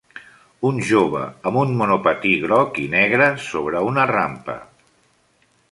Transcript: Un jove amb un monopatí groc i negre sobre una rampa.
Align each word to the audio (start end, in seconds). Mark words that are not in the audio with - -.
Un 0.69 0.79
jove 0.91 1.21
amb 1.49 1.59
un 1.65 1.75
monopatí 1.81 2.33
groc 2.47 2.81
i 2.87 2.89
negre 2.97 3.31
sobre 3.53 3.87
una 3.93 4.09
rampa. 4.17 4.59